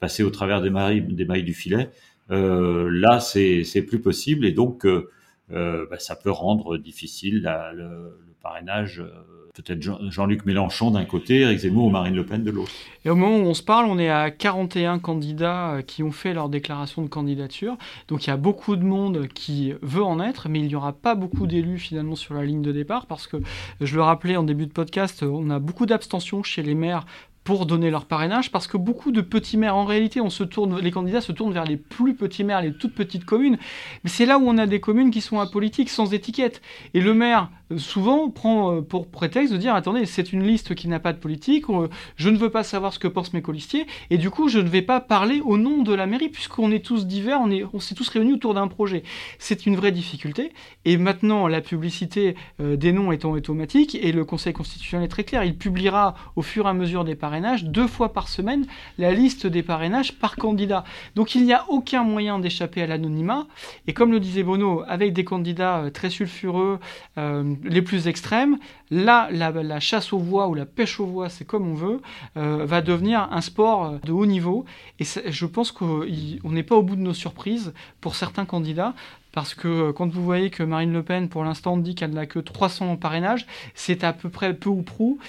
[0.00, 1.90] passer au travers des mailles, des mailles du filet.
[2.30, 5.10] Euh, là, c'est plus possible et donc euh,
[5.50, 9.02] euh, bah, ça peut rendre difficile le, le, parrainage
[9.54, 12.70] peut-être Jean-Luc Mélenchon d'un côté, Éric Zemmour ou Marine Le Pen de l'autre.
[13.04, 16.32] Et au moment où on se parle, on est à 41 candidats qui ont fait
[16.32, 17.76] leur déclaration de candidature.
[18.06, 20.92] Donc il y a beaucoup de monde qui veut en être, mais il n'y aura
[20.92, 23.38] pas beaucoup d'élus finalement sur la ligne de départ parce que,
[23.80, 27.04] je le rappelais en début de podcast, on a beaucoup d'abstention chez les maires
[27.48, 30.80] pour donner leur parrainage, parce que beaucoup de petits maires, en réalité, on se tourne,
[30.80, 33.56] les candidats se tournent vers les plus petits maires, les toutes petites communes,
[34.04, 36.60] mais c'est là où on a des communes qui sont apolitiques, sans étiquette.
[36.92, 40.88] Et le maire, souvent prend euh, pour prétexte de dire attendez, c'est une liste qui
[40.88, 43.86] n'a pas de politique, euh, je ne veux pas savoir ce que pensent mes colistiers,
[44.10, 46.84] et du coup, je ne vais pas parler au nom de la mairie, puisqu'on est
[46.84, 49.02] tous divers, on, est, on s'est tous réunis autour d'un projet.
[49.38, 50.52] C'est une vraie difficulté,
[50.84, 55.24] et maintenant, la publicité euh, des noms étant automatique, et le Conseil constitutionnel est très
[55.24, 58.66] clair, il publiera au fur et à mesure des parrainages, deux fois par semaine,
[58.98, 60.84] la liste des parrainages par candidat.
[61.14, 63.46] Donc il n'y a aucun moyen d'échapper à l'anonymat,
[63.86, 66.78] et comme le disait Bruno, avec des candidats très sulfureux,
[67.16, 68.58] les plus extrêmes,
[68.90, 72.00] là, la, chasse aux voix ou la pêche aux voix, c'est comme on veut,
[72.36, 74.64] euh, va devenir un sport de haut niveau.
[74.98, 76.04] Et je pense qu'on
[76.44, 78.94] n'est pas au bout de nos surprises pour certains candidats.
[79.38, 82.26] Parce que euh, quand vous voyez que Marine Le Pen, pour l'instant, dit qu'elle n'a
[82.26, 85.20] que 300 parrainages, c'est à peu près peu ou prou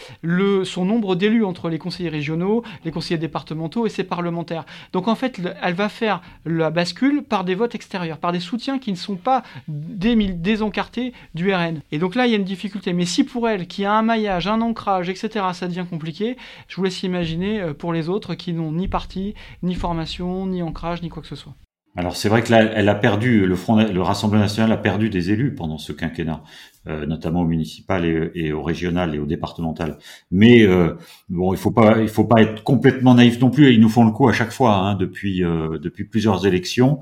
[0.64, 4.66] son nombre d'élus entre les conseillers régionaux, les conseillers départementaux et ses parlementaires.
[4.94, 8.80] Donc en fait, elle va faire la bascule par des votes extérieurs, par des soutiens
[8.80, 11.82] qui ne sont pas désencartés du RN.
[11.92, 12.94] Et donc là, il y a une difficulté.
[12.94, 16.36] Mais si pour elle, qui a un maillage, un ancrage, etc., ça devient compliqué,
[16.68, 20.64] je vous laisse imaginer euh, pour les autres qui n'ont ni parti, ni formation, ni
[20.64, 21.54] ancrage, ni quoi que ce soit.
[22.00, 25.10] Alors c'est vrai que là, elle a perdu le Front, le Rassemblement national a perdu
[25.10, 26.42] des élus pendant ce quinquennat,
[26.88, 29.98] euh, notamment au municipal et, au régional et au départemental.
[30.32, 30.96] Mais euh,
[31.28, 33.74] bon, il faut pas, il faut pas être complètement naïf non plus.
[33.74, 37.02] Ils nous font le coup à chaque fois hein, depuis euh, depuis plusieurs élections,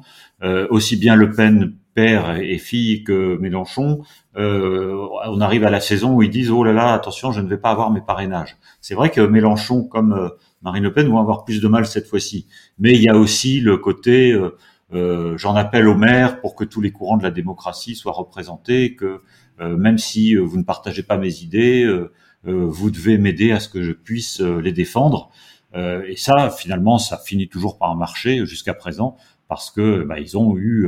[0.71, 4.01] aussi bien Le Pen père et fille que Mélenchon.
[4.35, 7.57] on arrive à la saison où ils disent oh là là, attention, je ne vais
[7.57, 8.57] pas avoir mes parrainages.
[8.81, 10.31] C'est vrai que Mélenchon comme
[10.61, 12.47] Marine Le Pen vont avoir plus de mal cette fois-ci.
[12.79, 14.55] Mais il y a aussi le côté euh,
[14.91, 19.21] j'en appelle au maire pour que tous les courants de la démocratie soient représentés, que
[19.59, 21.85] euh, même si euh, vous ne partagez pas mes idées,
[22.43, 25.31] vous devez m'aider à ce que je puisse les défendre.
[25.75, 29.17] et ça, finalement, ça finit toujours par marcher jusqu'à présent
[29.49, 30.87] parce que bah, ils ont eu,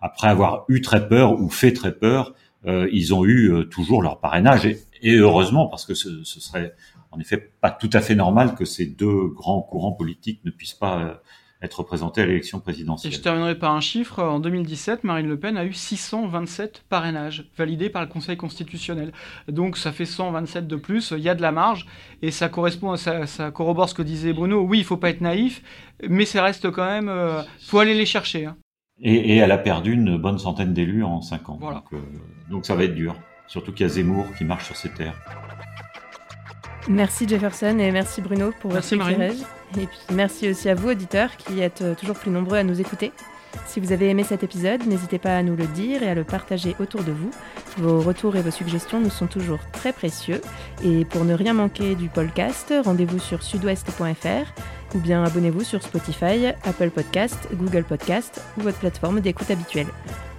[0.00, 2.34] après avoir eu très peur ou fait très peur,
[2.64, 6.76] ils ont eu toujours leur parrainage et, et heureusement parce que ce, ce, serait
[7.10, 10.74] en effet pas tout à fait normal que ces deux grands courants politiques ne puissent
[10.74, 11.20] pas
[11.62, 13.12] être représenté à l'élection présidentielle.
[13.12, 14.22] Et je terminerai par un chiffre.
[14.22, 19.12] En 2017, Marine Le Pen a eu 627 parrainages validés par le Conseil constitutionnel.
[19.48, 21.12] Donc ça fait 127 de plus.
[21.16, 21.86] Il y a de la marge
[22.22, 24.62] et ça correspond, ça, ça corrobore ce que disait Bruno.
[24.62, 25.62] Oui, il faut pas être naïf,
[26.08, 27.08] mais ça reste quand même.
[27.08, 28.46] Euh, faut aller les chercher.
[28.46, 28.56] Hein.
[29.02, 31.58] Et, et, elle a perdu une bonne centaine d'élus en 5 ans.
[31.60, 31.76] Voilà.
[31.76, 33.16] Donc, euh, donc ça va être dur.
[33.46, 35.16] Surtout qu'il y a Zemmour qui marche sur ses terres.
[36.88, 39.36] Merci Jefferson et merci Bruno pour merci votre éclairage.
[39.78, 42.80] Et puis merci aussi à vous auditeurs qui êtes euh, toujours plus nombreux à nous
[42.80, 43.12] écouter.
[43.66, 46.24] Si vous avez aimé cet épisode, n'hésitez pas à nous le dire et à le
[46.24, 47.30] partager autour de vous.
[47.78, 50.40] Vos retours et vos suggestions nous sont toujours très précieux.
[50.84, 56.46] Et pour ne rien manquer du podcast, rendez-vous sur sudouest.fr ou bien abonnez-vous sur Spotify,
[56.64, 59.88] Apple Podcast, Google Podcast ou votre plateforme d'écoute habituelle.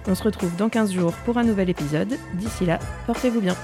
[0.08, 2.18] On se retrouve dans 15 jours pour un nouvel épisode.
[2.34, 3.56] D'ici là, portez-vous bien.